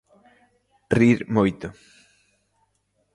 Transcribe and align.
Rir 0.97 1.19
moito. 1.35 1.67